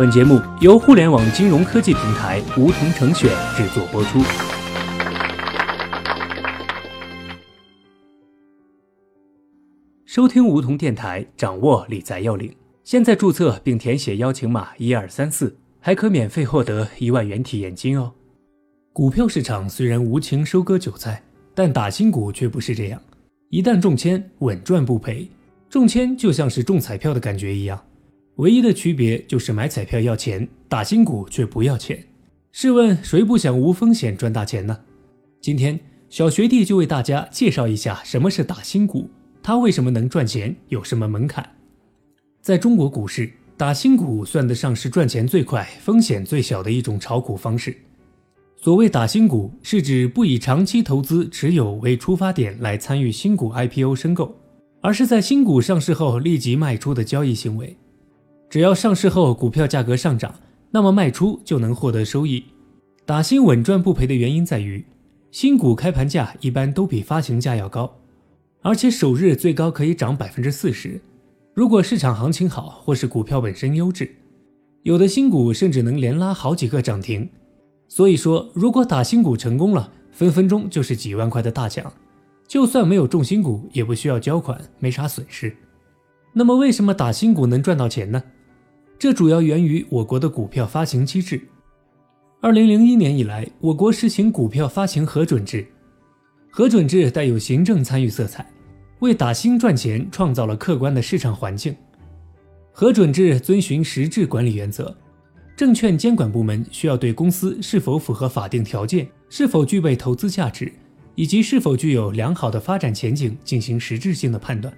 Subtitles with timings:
[0.00, 4.18] 本节目由互联网金融科技平台梧桐城选制作播出。
[10.06, 12.50] 收听梧桐电台，掌握理财要领。
[12.82, 18.10] 现在注册并填写邀请码一二三四，还可免费获得一万元体验金哦。
[18.94, 21.22] 股票市场虽然无情收割韭菜，
[21.54, 22.98] 但打新股却不是这样。
[23.50, 25.28] 一旦中签，稳赚不赔。
[25.68, 27.78] 中签就像是中彩票的感觉一样，
[28.36, 32.02] 唯一的区别就是买彩票要钱，打新股却不要钱。
[32.52, 34.78] 试问谁不想无风险赚大钱呢？
[35.40, 39.10] 今天小学弟就为大家介绍一下什么是打新股，
[39.42, 41.48] 它为什么能赚钱，有什么门槛。
[42.40, 47.76] 在中国股市，打新股算得上是赚钱最快、风险最小的一种炒股方式。
[48.56, 54.34] 所谓打新股，是指不以长期投资持有为出发点来参与新股 IPO 申购。
[54.82, 57.76] 而是在新股上市后立即卖出的交易行为。
[58.50, 60.34] 只要上市后股票价格上涨，
[60.72, 62.44] 那么卖出就能获得收益。
[63.06, 64.84] 打新稳赚不赔的原因在于，
[65.30, 67.98] 新股开盘价一般都比发行价要高，
[68.62, 71.00] 而且首日最高可以涨百分之四十。
[71.54, 74.10] 如果市场行情好，或是股票本身优质，
[74.82, 77.28] 有的新股甚至能连拉好几个涨停。
[77.86, 81.92] 所以说，如果打新股成功了，分分钟就是几万块的大奖。
[82.48, 85.54] 就算没有重新股，也不需要交款，没啥损失。
[86.32, 88.20] 那么，为什么打新股能赚到钱呢？
[89.00, 91.40] 这主要源于我国的股票发行机制。
[92.42, 95.66] 二零零一年以来，我国实行股票发行核准制，
[96.50, 98.46] 核准制带有行政参与色彩，
[98.98, 101.74] 为打新赚钱创造了客观的市场环境。
[102.72, 104.94] 核准制遵循实质管理原则，
[105.56, 110.70] 证券监管部门需要对公司是否符合法定条件，是否具备投资价值。
[111.16, 114.72] 以及是否具有良好的发展前景进行实质性的判断。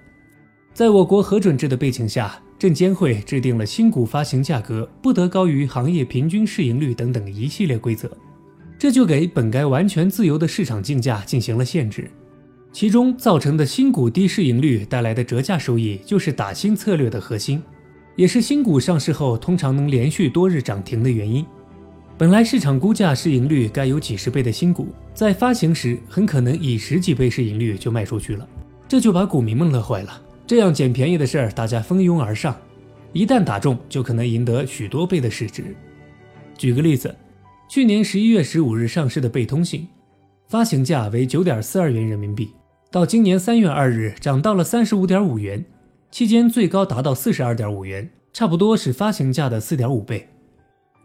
[0.73, 8.09] 在我国核准制的背景下，证监会制定了新股发行价格不得高于行业平均市盈率等等一系列规则，
[8.79, 12.09] 这就给本该完全自由的市场竞价进行了限制。
[12.71, 17.61] 其中造成的新股低市盈率带来的折价收益，就是打新策略的核心，
[18.15, 21.45] 也是新股上市后通常能连续多日涨停的原因。
[22.17, 28.47] 本来市场估价市盈率该有几十倍的新股，在发行时很可能以十几倍市盈率就卖出去了，
[28.87, 30.19] 这就把股民们乐坏了。
[30.45, 32.55] 这样捡便宜的事儿，大家蜂拥而上，
[33.13, 35.75] 一旦打中，就可能赢得许多倍的市值。
[36.57, 37.15] 举个例子，
[37.69, 39.87] 去年十一月十五日上市的贝通信，
[40.47, 42.51] 发行价为九点四二元人民币，
[42.91, 45.63] 到今年三月二日涨到了三十五点五元，
[46.11, 50.27] 期间最高达到四十二点五元，差不多是发行价的四点五倍。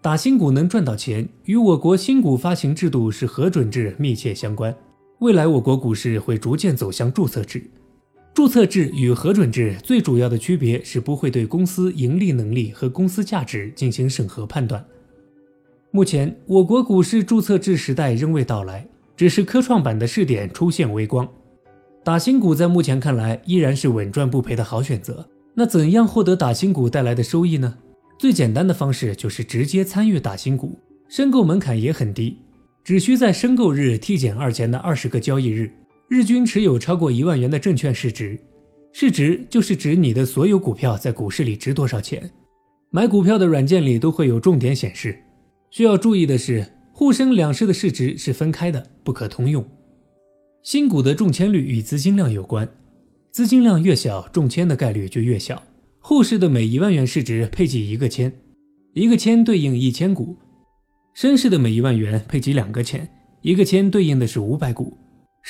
[0.03, 4.75] 打新股能赚到钱，与我国新股发行制度是核准制密切相关。
[5.21, 7.63] 未来我国股市会逐渐走向注册制。
[8.39, 14.87] 注册制与核准制最主要的区别是不会对公司盈利能力和公司价值进行审核判断。
[15.91, 21.29] 目前，我国股市注册制时代仍未到来，只是科创板的试点出现微光。
[22.05, 25.29] 打新股在目前看来依然是稳赚不赔的好选择。
[25.53, 27.77] 那怎样获得打新股带来的收益呢？
[28.21, 30.79] 最简单的方式就是直接参与打新股，
[31.09, 32.39] 申购门槛也很低，
[32.85, 35.73] 只需在申购日 T 减二前的二十个交易日，
[36.09, 38.39] 日均持有超过一万元的证券市值，
[38.93, 42.31] 市值就是指你的所有股票在股市里值多少钱。
[42.89, 45.23] 买股票的软件里都会有重点显示。
[45.71, 49.63] 需要注意的是，沪深两市的市值是分开的，不可通用。
[50.63, 52.67] 新股的中签率与资金量有关，
[53.31, 55.63] 资金量越小，中签的概率就越小。
[55.99, 58.33] 沪市的每一万元市值配给一个签，
[58.95, 60.35] 一个签对应一千股；
[61.13, 63.07] 深市的每一万元配给两个签，
[63.43, 64.97] 一个签对应的是五百股。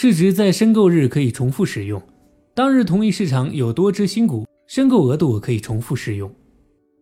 [0.01, 2.01] 市值在申购日可以重复使用，
[2.55, 6.33] 当日同一市场有多只新股，申购额度可以重复使用。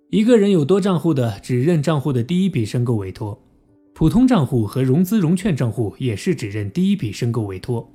[0.09, 3.39] 一个人有多账户的，只认账户的第一笔申购委托；
[3.93, 7.87] 普通账户和融资融券账户也是只认第一笔申购委托。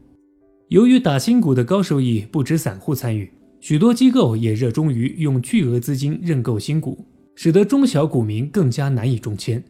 [0.67, 3.28] 由于打新股的高收益，不止散户参与。
[3.59, 7.03] 许多机构也热衷于用巨额资金认购新股，
[7.34, 9.64] 使得中小股民更加难以中签。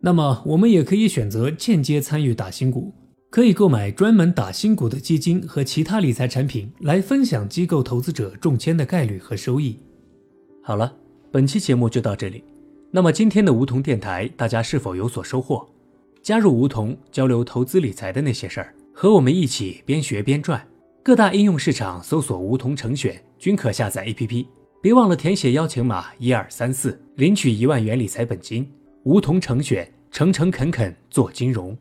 [0.00, 2.94] 那么，我们也可以选择间接参与打新股，
[3.36, 9.78] 可以购买专门打新股的基金和其他理财产品，来分享机构投资者中签的概率和收益。
[10.62, 10.90] 好了，
[11.30, 12.42] 本期节目就到这里。
[12.90, 15.68] 那么，今天的梧桐电台，大家是否有所收获？
[16.22, 20.66] 加入梧桐，交流投资理财的那些事儿，和我们一起边学边赚。
[21.02, 24.46] 各大应用市场搜索“梧桐成选”均可下载 APP，
[24.80, 28.66] 别忘了填写邀请码一二三四，领取一万元理财本金。
[29.02, 31.76] 梧桐成选，诚诚恳恳做金融。